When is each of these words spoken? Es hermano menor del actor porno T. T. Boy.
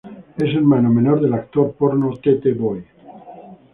Es 0.35 0.55
hermano 0.55 0.89
menor 0.89 1.21
del 1.21 1.35
actor 1.35 1.73
porno 1.75 2.15
T. 2.17 2.37
T. 2.37 2.53
Boy. 2.53 2.83